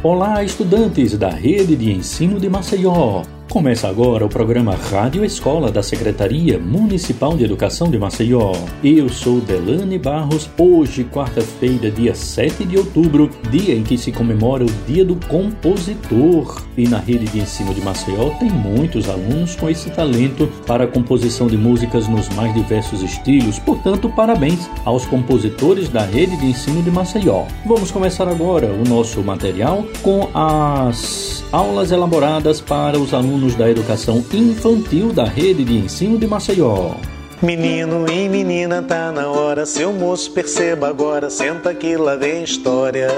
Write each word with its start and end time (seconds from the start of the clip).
Olá, 0.00 0.44
estudantes 0.44 1.18
da 1.18 1.28
Rede 1.28 1.74
de 1.74 1.90
Ensino 1.90 2.38
de 2.38 2.48
Maceió. 2.48 3.22
Começa 3.50 3.88
agora 3.88 4.26
o 4.26 4.28
programa 4.28 4.74
Rádio 4.74 5.24
Escola 5.24 5.72
da 5.72 5.82
Secretaria 5.82 6.58
Municipal 6.58 7.34
de 7.34 7.44
Educação 7.44 7.90
de 7.90 7.98
Maceió. 7.98 8.52
Eu 8.84 9.08
sou 9.08 9.40
Delane 9.40 9.98
Barros. 9.98 10.50
Hoje, 10.58 11.02
quarta-feira, 11.02 11.90
dia 11.90 12.14
7 12.14 12.66
de 12.66 12.76
outubro, 12.76 13.30
dia 13.50 13.74
em 13.74 13.82
que 13.82 13.96
se 13.96 14.12
comemora 14.12 14.64
o 14.64 14.70
Dia 14.86 15.02
do 15.02 15.16
Compositor. 15.28 16.62
E 16.76 16.86
na 16.86 16.98
rede 16.98 17.24
de 17.24 17.38
ensino 17.38 17.72
de 17.72 17.80
Maceió 17.80 18.28
tem 18.38 18.50
muitos 18.50 19.08
alunos 19.08 19.56
com 19.56 19.70
esse 19.70 19.88
talento 19.90 20.46
para 20.66 20.84
a 20.84 20.88
composição 20.88 21.46
de 21.46 21.56
músicas 21.56 22.06
nos 22.06 22.28
mais 22.28 22.52
diversos 22.52 23.02
estilos. 23.02 23.58
Portanto, 23.58 24.10
parabéns 24.10 24.68
aos 24.84 25.06
compositores 25.06 25.88
da 25.88 26.02
rede 26.02 26.36
de 26.36 26.46
ensino 26.46 26.82
de 26.82 26.90
Maceió. 26.90 27.46
Vamos 27.64 27.90
começar 27.90 28.28
agora 28.28 28.66
o 28.66 28.86
nosso 28.86 29.22
material 29.22 29.86
com 30.02 30.28
as 30.34 31.42
aulas 31.50 31.90
elaboradas 31.90 32.60
para 32.60 32.98
os 32.98 33.14
alunos 33.14 33.37
alunos 33.38 33.54
da 33.54 33.70
educação 33.70 34.24
infantil 34.32 35.12
da 35.12 35.24
rede 35.24 35.64
de 35.64 35.76
ensino 35.76 36.18
de 36.18 36.26
Maceió. 36.26 36.94
Menino 37.40 38.10
e 38.10 38.28
menina, 38.28 38.82
tá 38.82 39.12
na 39.12 39.28
hora, 39.28 39.64
seu 39.64 39.92
moço, 39.92 40.32
perceba 40.32 40.88
agora, 40.88 41.30
senta 41.30 41.72
que 41.72 41.96
lá 41.96 42.16
vem 42.16 42.42
história. 42.42 43.08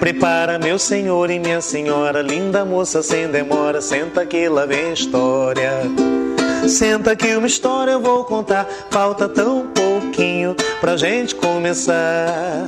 Prepara, 0.00 0.58
meu 0.58 0.76
senhor 0.76 1.30
e 1.30 1.38
minha 1.38 1.60
senhora, 1.60 2.20
linda 2.20 2.64
moça, 2.64 3.00
sem 3.00 3.28
demora, 3.28 3.80
senta 3.80 4.26
que 4.26 4.48
lá 4.48 4.66
vem 4.66 4.92
história. 4.92 5.70
Senta 6.66 7.14
que 7.14 7.36
uma 7.36 7.46
história 7.46 7.92
eu 7.92 8.00
vou 8.00 8.24
contar, 8.24 8.68
falta 8.90 9.28
tão 9.28 9.68
pouquinho 9.68 10.56
pra 10.80 10.96
gente 10.96 11.34
começar. 11.36 12.66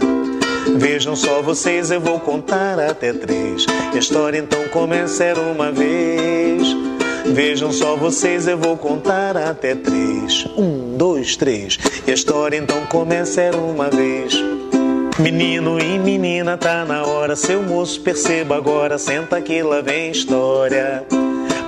Vejam 0.77 1.15
só 1.15 1.43
vocês, 1.43 1.91
eu 1.91 2.01
vou 2.01 2.19
contar 2.19 2.79
até 2.79 3.13
três. 3.13 3.67
A 3.93 3.99
história 3.99 4.39
então 4.39 4.67
começa 4.69 5.23
era 5.23 5.41
uma 5.41 5.71
vez. 5.71 6.67
Vejam 7.27 7.73
só 7.73 7.97
vocês, 7.97 8.47
eu 8.47 8.57
vou 8.57 8.77
contar 8.77 9.37
até 9.37 9.75
três. 9.75 10.47
Um, 10.57 10.97
dois, 10.97 11.37
três. 11.37 11.79
A 12.07 12.11
história 12.11 12.57
então 12.57 12.85
começa 12.87 13.41
era 13.41 13.57
uma 13.57 13.91
vez. 13.91 14.35
Menino 15.19 15.79
e 15.79 15.99
menina, 15.99 16.57
tá 16.57 16.85
na 16.85 17.05
hora. 17.05 17.37
Seu 17.37 17.63
moço, 17.63 18.01
perceba 18.01 18.57
agora. 18.57 18.99
Senta 18.99 19.41
que 19.41 19.63
lá 19.63 19.81
vem 19.81 20.11
história. 20.11 21.05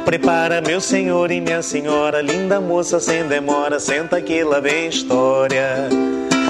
Prepara, 0.05 0.61
meu 0.61 0.81
senhor 0.81 1.31
e 1.31 1.41
minha 1.41 1.63
senhora. 1.63 2.21
Linda 2.21 2.61
moça, 2.61 2.99
sem 2.99 3.25
demora. 3.27 3.79
Senta 3.79 4.21
que 4.21 4.43
lá 4.43 4.61
vem 4.61 4.89
história. 4.89 5.89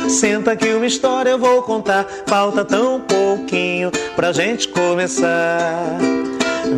Senta 0.09 0.57
que 0.57 0.73
uma 0.73 0.87
história 0.87 1.31
eu 1.31 1.39
vou 1.39 1.63
contar. 1.63 2.07
Falta 2.27 2.65
tão 2.65 3.01
pouquinho 3.01 3.91
pra 4.15 4.33
gente 4.33 4.69
começar. 4.69 5.99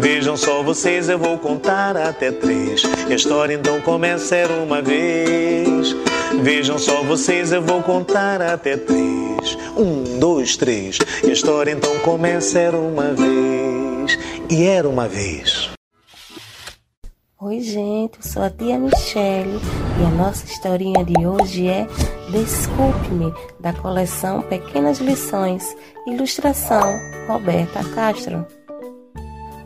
Vejam 0.01 0.37
só 0.37 0.63
vocês, 0.63 1.09
eu 1.09 1.19
vou 1.19 1.39
contar 1.39 1.97
até 1.97 2.31
três. 2.31 2.83
A 3.09 3.15
história 3.15 3.55
então 3.55 3.81
começa 3.81 4.37
era 4.37 4.53
uma 4.53 4.83
vez. 4.83 5.95
Vejam 6.43 6.79
só 6.79 7.03
vocês, 7.03 7.53
eu 7.53 7.63
vou 7.63 7.83
contar 7.83 8.41
até 8.43 8.77
três. 8.77 9.57
Um, 9.77 10.19
dois, 10.19 10.57
três. 10.57 10.99
A 11.25 11.27
história 11.27 11.71
então 11.71 11.99
começa 12.01 12.59
era 12.59 12.77
uma 12.77 13.15
vez. 13.15 14.19
E 14.51 14.65
era 14.65 14.89
uma 14.89 15.09
vez. 15.09 15.68
Oi, 17.49 17.61
gente, 17.61 18.19
eu 18.19 18.23
sou 18.23 18.43
a 18.43 18.51
tia 18.51 18.79
Michele 18.79 19.59
e 19.99 20.05
a 20.05 20.11
nossa 20.11 20.45
historinha 20.45 21.03
de 21.03 21.27
hoje 21.27 21.67
é 21.67 21.87
Desculpe-me, 22.31 23.33
da 23.59 23.73
coleção 23.73 24.43
Pequenas 24.43 24.99
Lições, 24.99 25.75
ilustração 26.07 27.01
Roberta 27.27 27.83
Castro. 27.95 28.47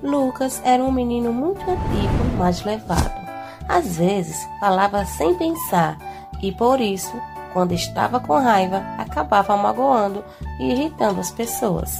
Lucas 0.01 0.63
era 0.65 0.81
um 0.81 0.93
menino 0.93 1.33
muito 1.33 1.61
ativo, 1.63 2.37
mas 2.39 2.65
levado. 2.65 3.21
Às 3.69 3.97
vezes 3.97 4.37
falava 4.61 5.05
sem 5.05 5.35
pensar 5.35 5.99
e 6.41 6.53
por 6.53 6.81
isso, 6.81 7.21
quando 7.53 7.73
estava 7.73 8.21
com 8.21 8.39
raiva, 8.39 8.77
acabava 8.97 9.57
magoando 9.57 10.25
e 10.61 10.71
irritando 10.71 11.19
as 11.19 11.33
pessoas. 11.33 11.99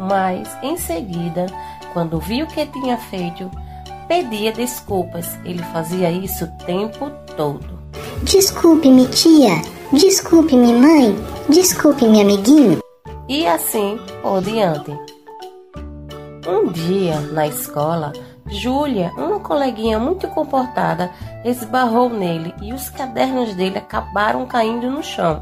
Mas 0.00 0.48
em 0.64 0.76
seguida, 0.76 1.46
quando 1.92 2.18
viu 2.18 2.44
o 2.44 2.48
que 2.48 2.66
tinha 2.66 2.98
feito, 2.98 3.48
pedia 4.10 4.50
desculpas. 4.50 5.38
Ele 5.44 5.62
fazia 5.72 6.10
isso 6.10 6.44
o 6.44 6.64
tempo 6.66 7.08
todo. 7.36 7.78
Desculpe-me, 8.24 9.06
tia. 9.06 9.62
Desculpe-me, 9.92 10.72
mãe. 10.72 11.16
Desculpe-me, 11.48 12.20
amiguinho. 12.20 12.80
E 13.28 13.46
assim 13.46 14.00
por 14.20 14.42
diante. 14.42 14.90
Um 16.44 16.72
dia, 16.72 17.20
na 17.20 17.46
escola, 17.46 18.12
Júlia, 18.48 19.12
uma 19.16 19.38
coleguinha 19.38 20.00
muito 20.00 20.26
comportada, 20.26 21.12
esbarrou 21.44 22.08
nele 22.08 22.52
e 22.60 22.72
os 22.72 22.90
cadernos 22.90 23.54
dele 23.54 23.78
acabaram 23.78 24.44
caindo 24.44 24.90
no 24.90 25.04
chão. 25.04 25.40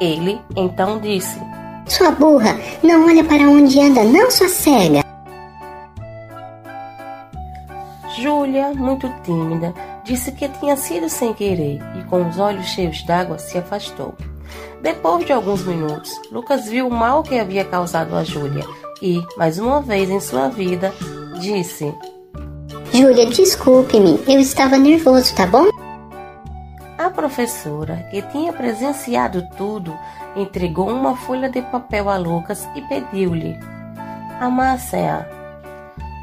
Ele 0.00 0.40
então 0.56 0.98
disse: 0.98 1.40
Sua 1.86 2.10
burra, 2.10 2.58
não 2.82 3.06
olha 3.06 3.22
para 3.22 3.48
onde 3.48 3.80
anda, 3.80 4.02
não, 4.02 4.28
sua 4.32 4.48
cega. 4.48 5.03
Júlia, 8.44 8.74
muito 8.74 9.08
tímida, 9.22 9.72
disse 10.04 10.30
que 10.30 10.46
tinha 10.46 10.76
sido 10.76 11.08
sem 11.08 11.32
querer 11.32 11.80
e, 11.98 12.04
com 12.04 12.28
os 12.28 12.38
olhos 12.38 12.66
cheios 12.66 13.02
d'água, 13.04 13.38
se 13.38 13.56
afastou. 13.56 14.14
Depois 14.82 15.24
de 15.24 15.32
alguns 15.32 15.64
minutos, 15.64 16.12
Lucas 16.30 16.66
viu 16.66 16.88
o 16.88 16.90
mal 16.90 17.22
que 17.22 17.38
havia 17.38 17.64
causado 17.64 18.14
a 18.14 18.22
Júlia 18.22 18.62
e, 19.00 19.22
mais 19.38 19.58
uma 19.58 19.80
vez 19.80 20.10
em 20.10 20.20
sua 20.20 20.50
vida, 20.50 20.92
disse: 21.40 21.94
Júlia, 22.92 23.24
desculpe-me, 23.24 24.20
eu 24.28 24.38
estava 24.38 24.76
nervoso, 24.76 25.34
tá 25.34 25.46
bom? 25.46 25.70
A 26.98 27.08
professora, 27.08 28.06
que 28.10 28.20
tinha 28.20 28.52
presenciado 28.52 29.48
tudo, 29.56 29.96
entregou 30.36 30.90
uma 30.90 31.16
folha 31.16 31.48
de 31.48 31.62
papel 31.62 32.10
a 32.10 32.18
Lucas 32.18 32.68
e 32.76 32.82
pediu-lhe: 32.82 33.58
Amasse-a. 34.38 35.43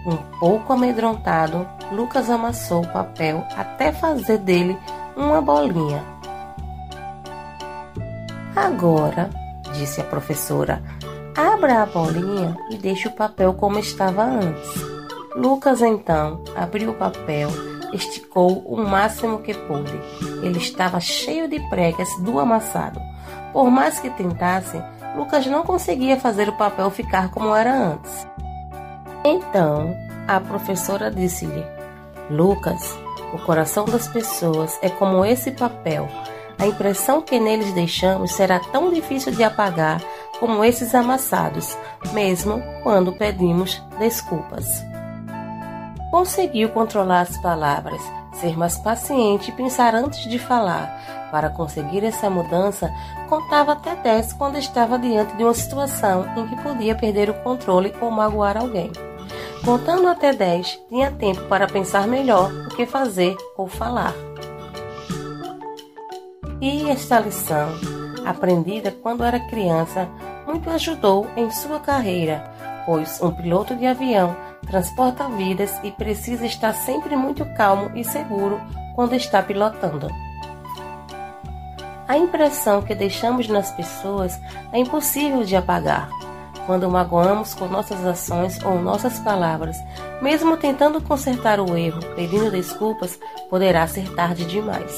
Um 0.05 0.17
pouco 0.39 0.73
amedrontado, 0.73 1.67
Lucas 1.91 2.29
amassou 2.29 2.83
o 2.83 2.87
papel 2.87 3.45
até 3.55 3.91
fazer 3.91 4.39
dele 4.39 4.77
uma 5.15 5.41
bolinha. 5.41 6.03
Agora, 8.55 9.29
disse 9.73 10.01
a 10.01 10.03
professora, 10.03 10.81
abra 11.35 11.83
a 11.83 11.85
bolinha 11.85 12.57
e 12.69 12.77
deixe 12.77 13.07
o 13.07 13.11
papel 13.11 13.53
como 13.53 13.77
estava 13.77 14.23
antes. 14.23 14.69
Lucas 15.35 15.81
então 15.81 16.43
abriu 16.55 16.91
o 16.91 16.95
papel, 16.95 17.49
esticou 17.93 18.59
o 18.59 18.77
máximo 18.77 19.39
que 19.39 19.53
pôde. 19.53 19.97
Ele 20.41 20.57
estava 20.57 20.99
cheio 20.99 21.47
de 21.47 21.59
pregas 21.69 22.09
do 22.21 22.39
amassado. 22.39 22.99
Por 23.53 23.69
mais 23.69 23.99
que 23.99 24.09
tentasse, 24.09 24.81
Lucas 25.15 25.45
não 25.45 25.63
conseguia 25.63 26.19
fazer 26.19 26.49
o 26.49 26.57
papel 26.57 26.89
ficar 26.89 27.29
como 27.29 27.55
era 27.55 27.73
antes. 27.73 28.30
Então, 29.23 29.95
a 30.27 30.39
professora 30.39 31.11
disse-lhe: 31.11 31.63
Lucas, 32.29 32.97
o 33.33 33.37
coração 33.39 33.85
das 33.85 34.07
pessoas 34.07 34.77
é 34.81 34.89
como 34.89 35.23
esse 35.23 35.51
papel. 35.51 36.07
A 36.57 36.67
impressão 36.67 37.21
que 37.21 37.39
neles 37.39 37.73
deixamos 37.73 38.31
será 38.33 38.59
tão 38.59 38.91
difícil 38.91 39.31
de 39.31 39.43
apagar 39.43 40.01
como 40.39 40.63
esses 40.63 40.93
amassados, 40.95 41.77
mesmo 42.13 42.61
quando 42.83 43.13
pedimos 43.13 43.81
desculpas. 43.99 44.83
Conseguiu 46.09 46.69
controlar 46.69 47.21
as 47.21 47.37
palavras, 47.41 48.01
ser 48.33 48.57
mais 48.57 48.77
paciente 48.77 49.49
e 49.49 49.53
pensar 49.53 49.93
antes 49.95 50.27
de 50.29 50.39
falar. 50.39 51.29
Para 51.31 51.49
conseguir 51.49 52.03
essa 52.03 52.29
mudança, 52.29 52.91
contava 53.29 53.73
até 53.73 53.95
10 53.95 54.33
quando 54.33 54.57
estava 54.57 54.99
diante 54.99 55.35
de 55.37 55.43
uma 55.43 55.53
situação 55.53 56.25
em 56.35 56.47
que 56.47 56.61
podia 56.61 56.95
perder 56.95 57.29
o 57.29 57.35
controle 57.35 57.93
ou 58.01 58.11
magoar 58.11 58.57
alguém. 58.57 58.91
Contando 59.63 60.07
até 60.07 60.33
10, 60.33 60.79
tinha 60.89 61.11
tempo 61.11 61.43
para 61.43 61.67
pensar 61.67 62.07
melhor 62.07 62.51
o 62.65 62.69
que 62.75 62.87
fazer 62.87 63.37
ou 63.55 63.67
falar. 63.67 64.13
E 66.59 66.89
esta 66.89 67.19
lição, 67.19 67.69
aprendida 68.25 68.91
quando 68.91 69.23
era 69.23 69.39
criança, 69.39 70.09
muito 70.47 70.67
ajudou 70.71 71.27
em 71.37 71.51
sua 71.51 71.79
carreira, 71.79 72.43
pois 72.87 73.21
um 73.21 73.31
piloto 73.31 73.75
de 73.75 73.85
avião 73.85 74.35
transporta 74.65 75.29
vidas 75.29 75.79
e 75.83 75.91
precisa 75.91 76.45
estar 76.45 76.73
sempre 76.73 77.15
muito 77.15 77.45
calmo 77.53 77.91
e 77.95 78.03
seguro 78.03 78.59
quando 78.95 79.13
está 79.13 79.43
pilotando. 79.43 80.07
A 82.07 82.17
impressão 82.17 82.81
que 82.81 82.95
deixamos 82.95 83.47
nas 83.47 83.71
pessoas 83.71 84.39
é 84.73 84.79
impossível 84.79 85.43
de 85.43 85.55
apagar 85.55 86.09
quando 86.65 86.89
magoamos 86.89 87.53
com 87.53 87.67
nossas 87.67 88.05
ações 88.05 88.63
ou 88.63 88.79
nossas 88.79 89.19
palavras, 89.19 89.77
mesmo 90.21 90.57
tentando 90.57 91.01
consertar 91.01 91.59
o 91.59 91.75
erro, 91.75 91.99
pedindo 92.15 92.51
desculpas, 92.51 93.19
poderá 93.49 93.87
ser 93.87 94.13
tarde 94.13 94.45
demais. 94.45 94.95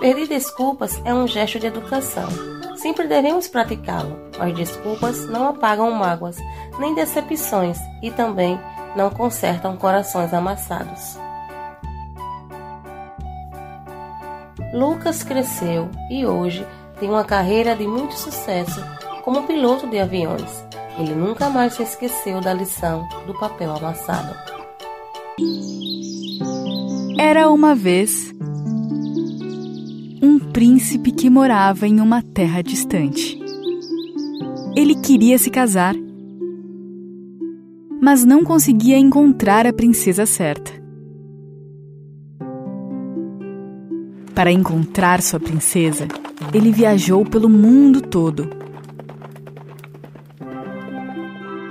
Pedir 0.00 0.26
desculpas 0.28 1.00
é 1.04 1.12
um 1.12 1.26
gesto 1.26 1.58
de 1.58 1.66
educação. 1.66 2.28
Sempre 2.76 3.06
devemos 3.06 3.46
praticá-lo. 3.48 4.18
As 4.38 4.54
desculpas 4.54 5.26
não 5.26 5.48
apagam 5.48 5.90
mágoas, 5.90 6.38
nem 6.78 6.94
decepções 6.94 7.78
e 8.02 8.10
também 8.10 8.58
não 8.96 9.10
consertam 9.10 9.76
corações 9.76 10.32
amassados. 10.32 11.18
Lucas 14.72 15.22
cresceu 15.22 15.90
e 16.08 16.24
hoje 16.24 16.66
tem 16.98 17.10
uma 17.10 17.24
carreira 17.24 17.74
de 17.74 17.86
muito 17.86 18.14
sucesso 18.14 18.82
como 19.24 19.42
piloto 19.42 19.86
de 19.86 19.98
aviões. 19.98 20.69
Ele 20.98 21.14
nunca 21.14 21.48
mais 21.48 21.74
se 21.74 21.82
esqueceu 21.82 22.40
da 22.40 22.52
lição 22.52 23.08
do 23.26 23.38
papel 23.38 23.74
amassado. 23.74 24.34
Era 27.18 27.50
uma 27.50 27.74
vez 27.74 28.34
um 30.22 30.38
príncipe 30.38 31.12
que 31.12 31.30
morava 31.30 31.86
em 31.86 32.00
uma 32.00 32.22
terra 32.22 32.62
distante. 32.62 33.38
Ele 34.76 34.94
queria 34.94 35.38
se 35.38 35.50
casar, 35.50 35.94
mas 38.00 38.24
não 38.24 38.44
conseguia 38.44 38.96
encontrar 38.96 39.66
a 39.66 39.72
princesa 39.72 40.24
certa. 40.26 40.80
Para 44.34 44.50
encontrar 44.50 45.20
sua 45.20 45.38
princesa, 45.38 46.08
ele 46.54 46.72
viajou 46.72 47.24
pelo 47.24 47.48
mundo 47.48 48.00
todo. 48.00 48.48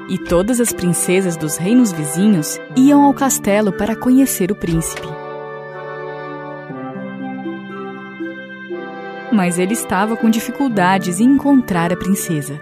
E 0.10 0.18
todas 0.18 0.60
as 0.60 0.74
princesas 0.74 1.38
dos 1.38 1.56
reinos 1.56 1.92
vizinhos 1.92 2.60
iam 2.76 3.04
ao 3.04 3.14
castelo 3.14 3.72
para 3.72 3.96
conhecer 3.96 4.52
o 4.52 4.56
príncipe. 4.56 5.08
Mas 9.32 9.60
ele 9.60 9.74
estava 9.74 10.18
com 10.18 10.30
dificuldades 10.30 11.20
em 11.20 11.26
encontrar 11.26 11.94
a 11.94 11.96
princesa. 11.96 12.60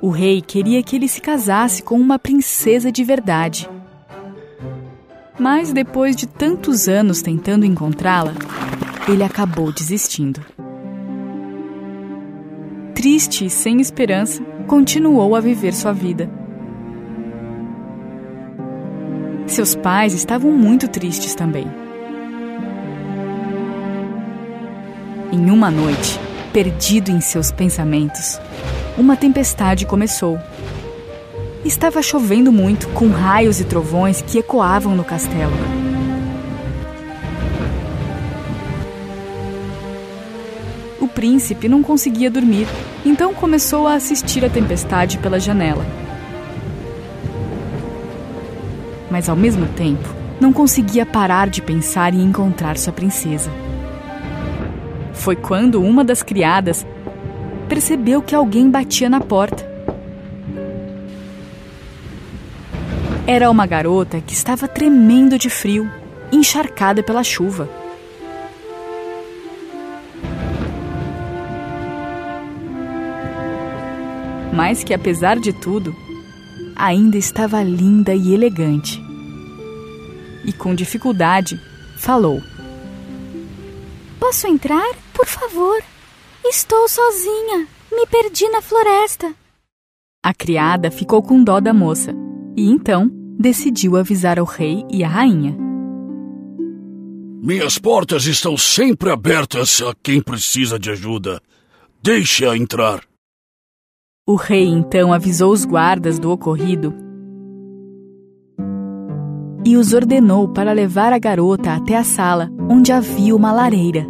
O 0.00 0.10
rei 0.10 0.40
queria 0.40 0.82
que 0.82 0.94
ele 0.94 1.08
se 1.08 1.20
casasse 1.20 1.82
com 1.82 1.98
uma 1.98 2.18
princesa 2.18 2.92
de 2.92 3.02
verdade 3.02 3.68
mas 5.38 5.72
depois 5.72 6.16
de 6.16 6.26
tantos 6.26 6.88
anos 6.88 7.22
tentando 7.22 7.64
encontrá-la, 7.64 8.32
ele 9.08 9.22
acabou 9.22 9.72
desistindo. 9.72 10.44
Triste 12.98 13.46
e 13.46 13.48
sem 13.48 13.80
esperança, 13.80 14.42
continuou 14.66 15.36
a 15.36 15.40
viver 15.40 15.72
sua 15.72 15.92
vida. 15.92 16.28
Seus 19.46 19.76
pais 19.76 20.14
estavam 20.14 20.50
muito 20.50 20.88
tristes 20.88 21.32
também. 21.32 21.68
Em 25.30 25.48
uma 25.48 25.70
noite, 25.70 26.18
perdido 26.52 27.12
em 27.12 27.20
seus 27.20 27.52
pensamentos, 27.52 28.40
uma 28.96 29.16
tempestade 29.16 29.86
começou 29.86 30.36
Estava 31.64 32.02
chovendo 32.02 32.50
muito, 32.50 32.88
com 32.88 33.10
raios 33.10 33.60
e 33.60 33.64
trovões 33.64 34.22
que 34.22 34.38
ecoavam 34.38 34.96
no 34.96 35.04
castelo. 35.04 35.54
Príncipe 41.18 41.68
não 41.68 41.82
conseguia 41.82 42.30
dormir, 42.30 42.68
então 43.04 43.34
começou 43.34 43.88
a 43.88 43.94
assistir 43.94 44.44
a 44.44 44.48
tempestade 44.48 45.18
pela 45.18 45.40
janela. 45.40 45.84
Mas 49.10 49.28
ao 49.28 49.34
mesmo 49.34 49.66
tempo, 49.66 50.08
não 50.40 50.52
conseguia 50.52 51.04
parar 51.04 51.48
de 51.48 51.60
pensar 51.60 52.14
em 52.14 52.22
encontrar 52.22 52.78
sua 52.78 52.92
princesa. 52.92 53.50
Foi 55.12 55.34
quando 55.34 55.82
uma 55.82 56.04
das 56.04 56.22
criadas 56.22 56.86
percebeu 57.68 58.22
que 58.22 58.36
alguém 58.36 58.70
batia 58.70 59.10
na 59.10 59.20
porta. 59.20 59.68
Era 63.26 63.50
uma 63.50 63.66
garota 63.66 64.20
que 64.20 64.34
estava 64.34 64.68
tremendo 64.68 65.36
de 65.36 65.50
frio, 65.50 65.90
encharcada 66.30 67.02
pela 67.02 67.24
chuva. 67.24 67.68
Mas 74.54 74.82
que, 74.82 74.94
apesar 74.94 75.38
de 75.38 75.52
tudo, 75.52 75.94
ainda 76.74 77.16
estava 77.16 77.62
linda 77.62 78.14
e 78.14 78.32
elegante. 78.34 79.00
E 80.44 80.52
com 80.52 80.74
dificuldade, 80.74 81.60
falou: 81.98 82.42
Posso 84.18 84.46
entrar, 84.46 84.94
por 85.12 85.26
favor? 85.26 85.82
Estou 86.44 86.88
sozinha. 86.88 87.66
Me 87.92 88.06
perdi 88.06 88.48
na 88.48 88.62
floresta. 88.62 89.34
A 90.22 90.34
criada 90.34 90.90
ficou 90.90 91.22
com 91.22 91.42
dó 91.42 91.60
da 91.60 91.72
moça 91.72 92.14
e 92.56 92.68
então 92.68 93.10
decidiu 93.38 93.96
avisar 93.96 94.38
ao 94.38 94.44
rei 94.44 94.84
e 94.90 95.04
à 95.04 95.08
rainha. 95.08 95.56
Minhas 97.40 97.78
portas 97.78 98.26
estão 98.26 98.56
sempre 98.56 99.10
abertas 99.10 99.80
a 99.80 99.94
quem 100.02 100.20
precisa 100.20 100.78
de 100.78 100.90
ajuda. 100.90 101.40
Deixe-a 102.02 102.56
entrar. 102.56 103.07
O 104.28 104.34
rei 104.34 104.66
então 104.66 105.10
avisou 105.10 105.50
os 105.50 105.64
guardas 105.64 106.18
do 106.18 106.30
ocorrido 106.30 106.92
e 109.64 109.74
os 109.74 109.94
ordenou 109.94 110.48
para 110.48 110.70
levar 110.70 111.14
a 111.14 111.18
garota 111.18 111.72
até 111.72 111.96
a 111.96 112.04
sala 112.04 112.50
onde 112.68 112.92
havia 112.92 113.34
uma 113.34 113.50
lareira. 113.50 114.06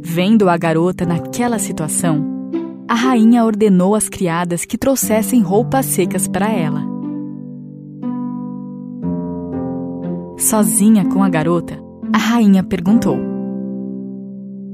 Vendo 0.00 0.48
a 0.48 0.56
garota 0.56 1.04
naquela 1.04 1.58
situação, 1.58 2.24
a 2.88 2.94
rainha 2.94 3.44
ordenou 3.44 3.94
às 3.94 4.08
criadas 4.08 4.64
que 4.64 4.78
trouxessem 4.78 5.42
roupas 5.42 5.84
secas 5.84 6.26
para 6.26 6.50
ela. 6.50 6.82
Sozinha 10.38 11.04
com 11.04 11.22
a 11.22 11.28
garota, 11.28 11.78
a 12.10 12.16
rainha 12.16 12.62
perguntou: 12.62 13.31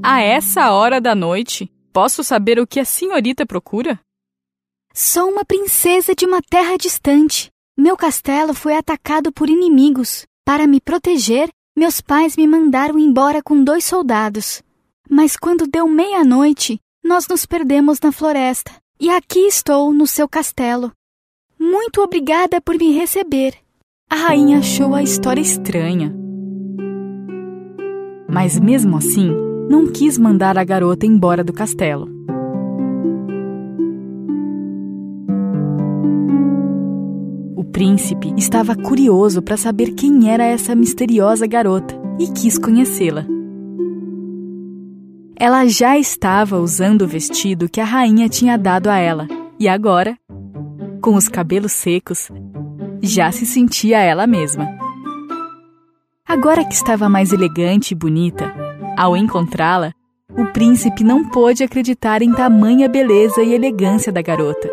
A 0.03 0.21
essa 0.21 0.71
hora 0.73 1.01
da 1.01 1.15
noite, 1.15 1.71
posso 1.93 2.23
saber 2.23 2.59
o 2.59 2.67
que 2.67 2.79
a 2.79 2.85
senhorita 2.85 3.45
procura? 3.45 3.99
Sou 4.95 5.31
uma 5.31 5.45
princesa 5.45 6.15
de 6.15 6.25
uma 6.25 6.41
terra 6.41 6.77
distante. 6.77 7.51
Meu 7.77 7.97
castelo 7.97 8.55
foi 8.55 8.77
atacado 8.77 9.33
por 9.33 9.49
inimigos. 9.49 10.27
Para 10.45 10.67
me 10.67 10.81
proteger, 10.81 11.49
meus 11.77 12.01
pais 12.01 12.37
me 12.37 12.47
mandaram 12.47 12.99
embora 12.99 13.43
com 13.43 13.63
dois 13.63 13.85
soldados. 13.85 14.63
Mas 15.09 15.37
quando 15.37 15.67
deu 15.67 15.89
meia-noite, 15.89 16.79
nós 17.05 17.27
nos 17.27 17.45
perdemos 17.45 18.01
na 18.01 18.13
floresta 18.13 18.73
e 19.01 19.11
aqui 19.11 19.41
estou 19.41 19.93
no 19.93 20.07
seu 20.07 20.29
castelo. 20.29 20.93
Muito 21.59 22.01
obrigada 22.01 22.61
por 22.61 22.77
me 22.77 22.93
receber. 22.93 23.55
A 24.09 24.17
rainha 24.17 24.59
achou 24.59 24.95
a 24.95 25.03
história 25.03 25.41
estranha. 25.41 26.15
Mas 28.29 28.59
mesmo 28.59 28.97
assim, 28.97 29.48
não 29.69 29.87
quis 29.87 30.17
mandar 30.17 30.57
a 30.57 30.65
garota 30.65 31.05
embora 31.05 31.45
do 31.45 31.53
castelo. 31.53 32.09
O 37.55 37.65
príncipe 37.65 38.33
estava 38.37 38.75
curioso 38.75 39.43
para 39.43 39.57
saber 39.57 39.93
quem 39.93 40.31
era 40.31 40.45
essa 40.45 40.75
misteriosa 40.75 41.47
garota 41.47 41.95
e 42.19 42.27
quis 42.29 42.59
conhecê-la. 42.59 43.27
Ela 45.37 45.67
já 45.67 45.97
estava 45.97 46.59
usando 46.59 47.03
o 47.03 47.07
vestido 47.07 47.69
que 47.69 47.81
a 47.81 47.85
rainha 47.85 48.29
tinha 48.29 48.57
dado 48.57 48.89
a 48.89 48.97
ela 48.97 49.29
e 49.61 49.69
agora, 49.69 50.17
com 51.01 51.15
os 51.15 51.29
cabelos 51.29 51.73
secos, 51.73 52.29
já 53.01 53.31
se 53.31 53.47
sentia 53.47 54.01
ela 54.01 54.27
mesma. 54.27 54.67
Agora 56.27 56.65
que 56.65 56.75
estava 56.75 57.09
mais 57.09 57.33
elegante 57.33 57.93
e 57.93 57.95
bonita, 57.95 58.68
ao 58.99 59.17
encontrá-la, 59.17 59.95
o 60.37 60.45
príncipe 60.47 61.05
não 61.05 61.25
pôde 61.25 61.63
acreditar 61.63 62.21
em 62.21 62.33
tamanha 62.33 62.89
beleza 62.89 63.41
e 63.45 63.55
elegância 63.55 64.11
da 64.11 64.21
garota. 64.21 64.69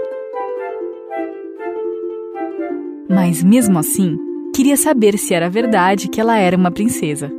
Mas 3.08 3.44
mesmo 3.44 3.78
assim, 3.78 4.18
queria 4.52 4.76
saber 4.76 5.16
se 5.20 5.36
era 5.36 5.48
verdade 5.48 6.10
que 6.10 6.20
ela 6.20 6.40
era 6.40 6.58
uma 6.58 6.72
princesa. 6.72 7.32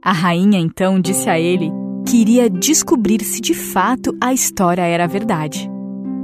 A 0.00 0.12
rainha 0.12 0.60
então 0.60 1.00
disse 1.00 1.28
a 1.28 1.40
ele 1.40 1.72
queria 2.06 2.48
descobrir 2.48 3.24
se 3.24 3.40
de 3.40 3.54
fato 3.54 4.16
a 4.20 4.32
história 4.32 4.82
era 4.82 5.08
verdade. 5.08 5.68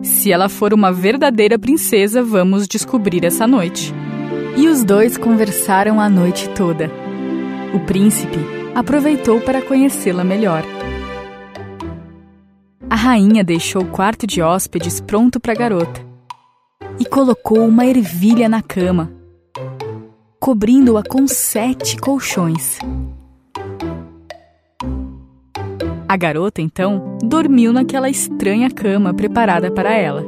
Se 0.00 0.30
ela 0.30 0.49
for 0.49 0.73
uma 0.73 0.92
verdadeira 0.92 1.59
princesa, 1.59 2.23
vamos 2.23 2.69
descobrir 2.69 3.25
essa 3.25 3.49
noite. 3.49 3.92
E 4.57 4.69
os 4.69 4.85
dois 4.85 5.19
conversaram 5.19 6.00
a 6.00 6.09
noite 6.09 6.49
toda. 6.50 6.88
O 7.75 7.80
príncipe 7.80 8.60
aproveitou 8.75 9.41
para 9.41 9.62
conhecê-la 9.62 10.25
melhor. 10.25 10.65
A 12.89 12.97
rainha 12.97 13.45
deixou 13.45 13.83
o 13.83 13.91
quarto 13.91 14.27
de 14.27 14.43
hóspedes 14.43 15.00
pronto 15.00 15.39
para 15.39 15.53
a 15.53 15.57
garota. 15.57 16.11
e 17.00 17.05
colocou 17.07 17.67
uma 17.67 17.87
ervilha 17.87 18.47
na 18.47 18.61
cama, 18.61 19.11
cobrindo-a 20.39 21.03
com 21.03 21.27
sete 21.27 21.97
colchões. 21.97 22.79
A 26.07 26.17
garota, 26.17 26.61
então, 26.61 27.17
dormiu 27.23 27.73
naquela 27.73 28.11
estranha 28.11 28.71
cama 28.71 29.15
preparada 29.15 29.71
para 29.71 29.95
ela. 29.95 30.23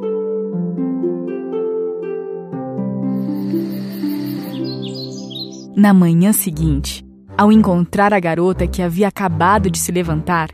Na 5.77 5.93
manhã 5.93 6.33
seguinte, 6.33 7.05
ao 7.43 7.51
encontrar 7.51 8.15
a 8.15 8.21
garota 8.21 8.69
que 8.69 8.81
havia 8.81 9.09
acabado 9.09 9.69
de 9.69 9.77
se 9.77 9.91
levantar, 9.91 10.49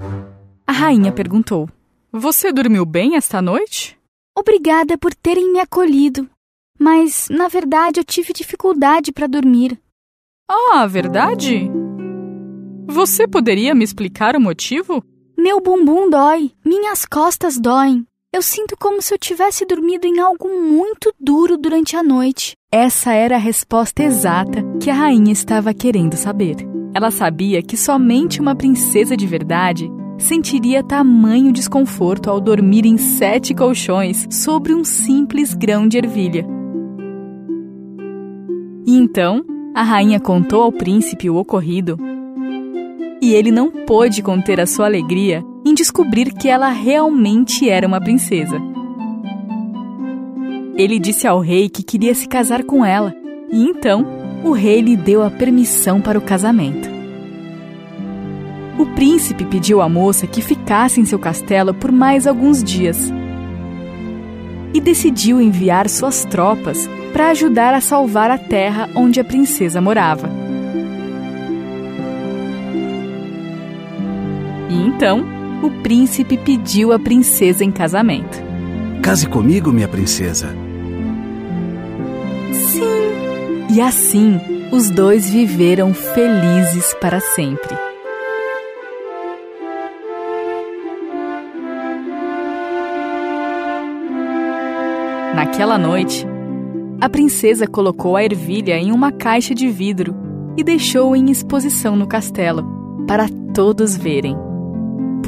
a 0.66 0.73
rainha 0.73 1.12
perguntou: 1.12 1.68
Você 2.11 2.50
dormiu 2.50 2.87
bem 2.87 3.14
esta 3.14 3.42
noite? 3.42 3.99
Obrigada 4.35 4.97
por 4.97 5.12
terem 5.14 5.52
me 5.52 5.61
acolhido, 5.61 6.26
mas 6.80 7.28
na 7.28 7.47
verdade 7.47 8.00
eu 8.00 8.04
tive 8.04 8.33
dificuldade 8.33 9.12
para 9.12 9.26
dormir. 9.26 9.78
Ah, 10.49 10.87
verdade? 10.87 11.71
Você 12.87 13.28
poderia 13.28 13.75
me 13.75 13.85
explicar 13.85 14.35
o 14.35 14.40
motivo? 14.40 15.04
Meu 15.37 15.61
bumbum 15.61 16.09
dói, 16.09 16.52
minhas 16.64 17.04
costas 17.04 17.59
doem. 17.59 18.07
Eu 18.30 18.42
sinto 18.42 18.76
como 18.78 19.00
se 19.00 19.14
eu 19.14 19.18
tivesse 19.18 19.64
dormido 19.64 20.06
em 20.06 20.20
algo 20.20 20.49
muito 20.49 21.14
duro 21.18 21.56
durante 21.56 21.97
a 21.97 22.02
noite. 22.02 22.54
Essa 22.70 23.14
era 23.14 23.37
a 23.37 23.38
resposta 23.38 24.02
exata 24.02 24.62
que 24.82 24.90
a 24.90 24.94
rainha 24.94 25.32
estava 25.32 25.73
querendo 25.73 26.14
saber. 26.14 26.56
Ela 26.92 27.11
sabia 27.11 27.62
que 27.62 27.75
somente 27.75 28.38
uma 28.38 28.54
princesa 28.54 29.16
de 29.16 29.26
verdade 29.26 29.90
sentiria 30.18 30.82
tamanho 30.82 31.50
desconforto 31.50 32.28
ao 32.28 32.38
dormir 32.38 32.85
em 32.85 32.99
sete 32.99 33.54
colchões 33.54 34.26
sobre 34.30 34.75
um 34.75 34.85
simples 34.85 35.54
grão 35.54 35.88
de 35.88 35.97
ervilha. 35.97 36.47
E 38.87 38.94
então, 38.94 39.42
a 39.75 39.82
rainha 39.82 40.20
contou 40.20 40.61
ao 40.62 40.73
príncipe 40.73 41.30
o 41.30 41.37
ocorrido 41.37 41.97
e 43.23 43.32
ele 43.32 43.50
não 43.50 43.70
pôde 43.70 44.23
conter 44.23 44.61
a 44.61 44.66
sua 44.66 44.85
alegria 44.85 45.42
descobrir 45.78 46.32
que 46.32 46.49
ela 46.49 46.70
realmente 46.70 47.68
era 47.70 47.87
uma 47.87 48.00
princesa. 48.00 48.61
Ele 50.76 50.99
disse 50.99 51.25
ao 51.25 51.38
rei 51.38 51.68
que 51.68 51.85
queria 51.85 52.14
se 52.16 52.26
casar 52.26 52.64
com 52.64 52.85
ela, 52.85 53.14
e 53.49 53.64
então 53.64 54.04
o 54.44 54.50
rei 54.50 54.80
lhe 54.80 54.97
deu 54.97 55.23
a 55.23 55.30
permissão 55.30 56.00
para 56.00 56.18
o 56.18 56.23
casamento. 56.23 56.88
O 58.76 58.87
príncipe 58.87 59.44
pediu 59.44 59.80
à 59.80 59.88
moça 59.88 60.26
que 60.26 60.42
ficasse 60.42 61.00
em 61.00 61.04
seu 61.04 61.18
castelo 61.18 61.73
por 61.73 61.92
mais 61.92 62.26
alguns 62.26 62.62
dias 62.62 63.12
e 64.75 64.80
decidiu 64.80 65.40
enviar 65.40 65.88
suas 65.88 66.25
tropas 66.25 66.88
para 67.12 67.30
ajudar 67.30 67.73
a 67.73 67.80
salvar 67.80 68.32
a 68.32 68.38
terra 68.38 68.88
onde 68.97 69.20
a 69.20 69.25
princesa 69.25 69.80
morava. 69.80 70.28
E 74.70 74.75
então, 74.75 75.38
o 75.62 75.70
príncipe 75.82 76.36
pediu 76.36 76.92
a 76.92 76.98
princesa 76.98 77.64
em 77.64 77.70
casamento. 77.70 78.42
Case 79.02 79.26
comigo, 79.26 79.72
minha 79.72 79.88
princesa. 79.88 80.54
Sim. 82.52 82.82
E 83.70 83.80
assim, 83.80 84.40
os 84.72 84.90
dois 84.90 85.28
viveram 85.30 85.92
felizes 85.94 86.94
para 87.00 87.20
sempre. 87.20 87.76
Naquela 95.34 95.78
noite, 95.78 96.26
a 97.00 97.08
princesa 97.08 97.66
colocou 97.66 98.16
a 98.16 98.24
ervilha 98.24 98.76
em 98.76 98.90
uma 98.90 99.12
caixa 99.12 99.54
de 99.54 99.68
vidro 99.68 100.14
e 100.56 100.64
deixou 100.64 101.14
em 101.14 101.30
exposição 101.30 101.94
no 101.94 102.08
castelo, 102.08 102.64
para 103.06 103.28
todos 103.54 103.96
verem. 103.96 104.47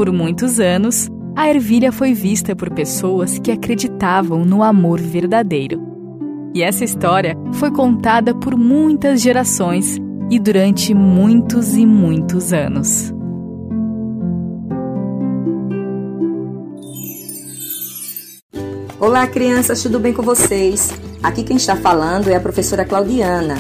Por 0.00 0.11
muitos 0.11 0.59
anos, 0.59 1.11
a 1.37 1.50
ervilha 1.50 1.92
foi 1.92 2.14
vista 2.14 2.57
por 2.57 2.71
pessoas 2.71 3.38
que 3.38 3.52
acreditavam 3.52 4.47
no 4.47 4.62
amor 4.62 4.99
verdadeiro. 4.99 5.78
E 6.54 6.62
essa 6.62 6.83
história 6.83 7.37
foi 7.52 7.71
contada 7.71 8.35
por 8.35 8.57
muitas 8.57 9.21
gerações 9.21 9.99
e 10.30 10.38
durante 10.38 10.95
muitos 10.95 11.75
e 11.75 11.85
muitos 11.85 12.50
anos. 12.50 13.12
Olá, 18.99 19.26
crianças, 19.26 19.83
tudo 19.83 20.00
bem 20.00 20.14
com 20.14 20.23
vocês? 20.23 20.88
Aqui 21.23 21.42
quem 21.45 21.59
está 21.59 21.76
falando 21.76 22.28
é 22.28 22.37
a 22.37 22.40
professora 22.40 22.87
Claudiana. 22.87 23.57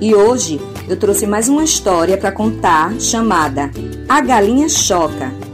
E 0.00 0.16
hoje 0.16 0.60
eu 0.88 0.96
trouxe 0.96 1.28
mais 1.28 1.48
uma 1.48 1.62
história 1.62 2.18
para 2.18 2.32
contar 2.32 2.98
chamada 2.98 3.70
A 4.08 4.20
Galinha 4.20 4.68
Choca. 4.68 5.45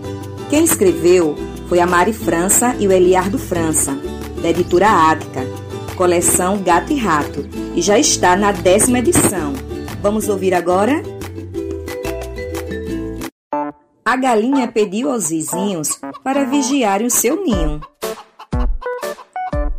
Quem 0.52 0.64
escreveu 0.64 1.34
foi 1.66 1.80
a 1.80 1.86
Mari 1.86 2.12
França 2.12 2.76
e 2.78 2.86
o 2.86 2.92
Eliardo 2.92 3.38
França, 3.38 3.98
da 4.42 4.50
editora 4.50 4.86
Ática, 5.10 5.40
coleção 5.96 6.62
Gato 6.62 6.92
e 6.92 6.98
Rato, 6.98 7.48
e 7.74 7.80
já 7.80 7.98
está 7.98 8.36
na 8.36 8.52
décima 8.52 8.98
edição. 8.98 9.54
Vamos 10.02 10.28
ouvir 10.28 10.52
agora? 10.52 11.02
A 14.04 14.14
galinha 14.14 14.68
pediu 14.68 15.10
aos 15.10 15.30
vizinhos 15.30 15.98
para 16.22 16.44
vigiarem 16.44 17.06
o 17.06 17.10
seu 17.10 17.42
ninho. 17.42 17.80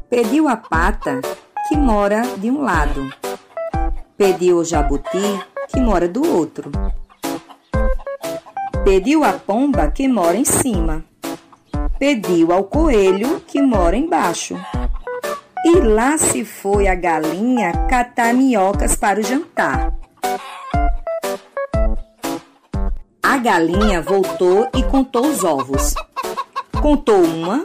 Pediu 0.10 0.48
a 0.48 0.58
pata, 0.58 1.22
que 1.70 1.78
mora 1.78 2.24
de 2.40 2.50
um 2.50 2.64
lado. 2.64 3.14
Pediu 4.18 4.58
o 4.58 4.66
jabuti, 4.66 5.40
que 5.68 5.80
mora 5.80 6.08
do 6.08 6.28
outro. 6.28 6.72
Pediu 8.84 9.24
a 9.24 9.32
pomba, 9.32 9.90
que 9.90 10.10
mora 10.10 10.36
em 10.36 10.44
cima. 10.44 11.06
Pediu 11.98 12.52
ao 12.52 12.66
coelho, 12.66 13.40
que 13.48 13.62
mora 13.62 13.96
embaixo. 13.96 14.58
E 15.66 15.80
lá 15.80 16.18
se 16.18 16.44
foi 16.44 16.88
a 16.88 16.96
galinha 16.96 17.72
catar 17.90 18.34
minhocas 18.34 18.96
para 18.98 19.22
o 19.22 19.24
jantar. 19.24 19.94
A 23.24 23.38
galinha 23.38 24.02
voltou 24.02 24.68
e 24.76 24.84
contou 24.84 25.28
os 25.28 25.46
ovos. 25.46 25.94
Contou 26.82 27.24
uma, 27.24 27.64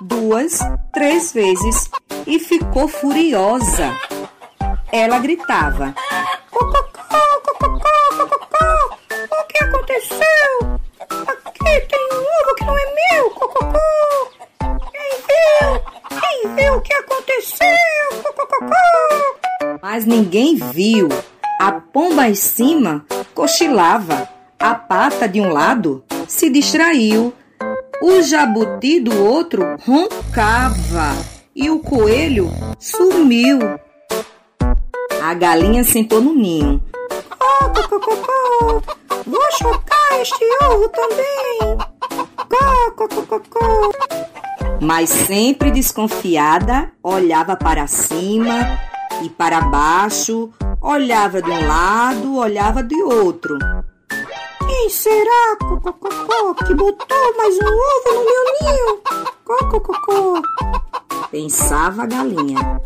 duas, 0.00 0.60
três 0.92 1.32
vezes 1.32 1.90
e 2.28 2.38
ficou 2.38 2.86
furiosa. 2.86 3.92
Ela 4.92 5.18
gritava: 5.18 5.92
Cococó, 6.48 6.89
ninguém 20.10 20.56
viu. 20.56 21.08
A 21.60 21.72
pomba 21.72 22.28
em 22.28 22.34
cima 22.34 23.06
cochilava. 23.34 24.28
A 24.58 24.74
pata 24.74 25.26
de 25.26 25.40
um 25.40 25.52
lado 25.52 26.04
se 26.28 26.50
distraiu 26.50 27.32
o 28.02 28.20
jabuti 28.22 29.00
do 29.00 29.24
outro 29.24 29.62
roncava 29.86 31.16
e 31.54 31.70
o 31.70 31.78
coelho 31.78 32.50
sumiu. 32.78 33.58
A 35.22 35.34
galinha 35.34 35.84
sentou 35.84 36.20
no 36.20 36.34
ninho. 36.34 36.82
Vou 39.26 39.52
chocar 39.58 40.20
este 40.20 40.44
ovo 40.64 40.88
também. 40.88 41.78
Mas 44.80 45.08
sempre 45.10 45.70
desconfiada, 45.70 46.90
olhava 47.02 47.54
para 47.56 47.86
cima 47.86 48.89
e 49.22 49.28
para 49.28 49.60
baixo, 49.62 50.50
olhava 50.80 51.42
de 51.42 51.50
um 51.50 51.66
lado, 51.66 52.36
olhava 52.36 52.82
de 52.82 53.00
outro. 53.02 53.58
Quem 54.66 54.88
será, 54.88 55.56
que 56.66 56.74
botou 56.74 57.36
mais 57.36 57.54
um 57.56 57.66
ovo 57.66 58.14
no 58.14 58.24
meu 58.24 58.44
ninho? 58.62 59.00
Cocococó. 59.44 60.40
Pensava 61.30 62.04
a 62.04 62.06
galinha. 62.06 62.80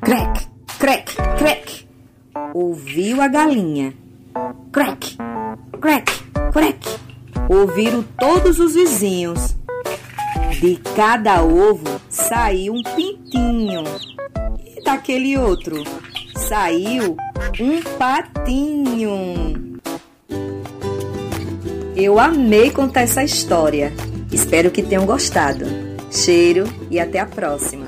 Crec, 0.00 0.48
crec, 0.78 1.16
crec. 1.38 1.88
Ouviu 2.54 3.20
a 3.20 3.28
galinha. 3.28 3.94
Crec, 4.72 5.16
crec, 5.80 6.10
crec. 6.52 7.00
Ouviram 7.48 8.04
todos 8.18 8.58
os 8.58 8.74
vizinhos. 8.74 9.56
De 10.60 10.76
cada 10.94 11.42
ovo 11.42 12.00
saiu 12.08 12.74
um 12.74 12.82
pintinho. 12.82 13.84
Tá 14.88 14.94
aquele 14.94 15.36
outro! 15.36 15.84
Saiu 16.34 17.14
um 17.60 17.82
patinho! 17.98 19.78
Eu 21.94 22.18
amei 22.18 22.70
contar 22.70 23.02
essa 23.02 23.22
história. 23.22 23.92
Espero 24.32 24.70
que 24.70 24.82
tenham 24.82 25.04
gostado. 25.04 25.66
Cheiro 26.10 26.64
e 26.90 26.98
até 26.98 27.18
a 27.18 27.26
próxima! 27.26 27.86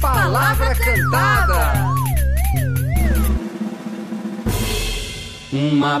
Palavra 0.00 0.74
Cantada! 0.74 1.72
Uma 5.52 6.00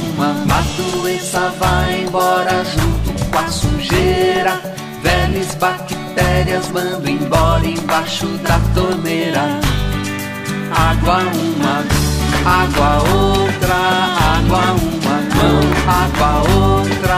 Doença 0.81 1.53
vai 1.59 2.01
embora 2.01 2.63
junto 2.65 3.25
com 3.29 3.37
a 3.37 3.47
sujeira. 3.47 4.61
Velhas 5.03 5.55
bactérias 5.55 6.69
mando 6.69 7.09
embora 7.09 7.65
embaixo 7.65 8.25
da 8.43 8.59
torneira. 8.73 9.59
Água 10.73 11.17
uma, 11.19 11.83
água 12.45 13.03
outra, 13.13 13.75
água 14.35 14.63
uma 14.73 15.17
mão, 15.35 15.59
água 15.87 16.31
outra, 16.49 17.17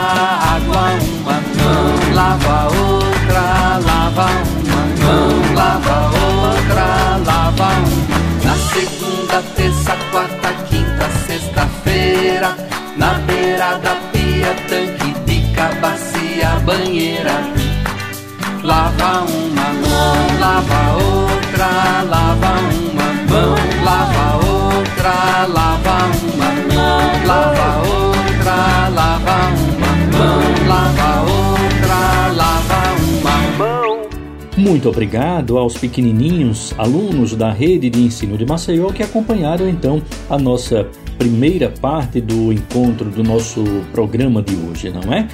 água 0.55 0.84
uma 1.20 1.38
mão, 1.55 2.13
lava 2.13 2.58
outra, 2.75 3.43
lava 3.86 4.25
uma 4.65 4.82
mão, 5.05 5.55
lava 5.55 5.96
outra, 6.08 6.12
na 13.63 13.77
beira 13.77 13.79
da 13.79 13.96
pia, 14.12 14.53
tanque, 14.67 15.12
pica, 15.25 15.70
bacia, 15.82 16.50
banheira. 16.65 17.38
Lava 18.62 19.24
uma 19.24 19.67
mão, 19.84 20.39
lava 20.39 20.82
outra, 20.98 21.70
lava 22.10 22.51
uma 22.60 23.10
mão, 23.29 23.55
lava 23.84 24.25
outra, 24.46 25.15
lava 25.48 25.96
uma 26.34 26.51
mão, 26.74 27.03
lava 27.25 27.70
outra, 27.88 28.58
lava 28.89 29.33
Muito 34.63 34.88
obrigado 34.88 35.58
aos 35.58 35.77
pequenininhos 35.77 36.74
alunos 36.77 37.36
da 37.36 37.51
rede 37.51 37.89
de 37.89 38.00
ensino 38.00 38.38
de 38.38 38.46
Maceió 38.46 38.93
que 38.93 39.03
acompanharam 39.03 39.67
então 39.67 40.01
a 40.29 40.38
nossa 40.38 40.88
primeira 41.17 41.70
parte 41.70 42.22
do 42.22 42.51
encontro 42.53 43.10
do 43.10 43.22
nosso 43.24 43.62
programa 43.91 44.41
de 44.41 44.55
hoje, 44.55 44.89
não 44.89 45.13
é? 45.13 45.27